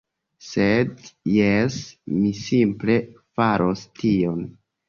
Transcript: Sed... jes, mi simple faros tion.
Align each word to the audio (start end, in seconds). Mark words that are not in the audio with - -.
Sed... 0.45 1.03
jes, 1.33 1.77
mi 2.15 2.33
simple 2.39 2.97
faros 3.41 3.89
tion. 4.01 4.45